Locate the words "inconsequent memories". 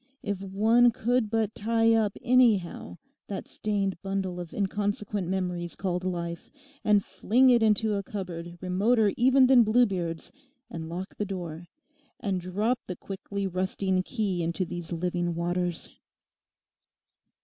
4.51-5.75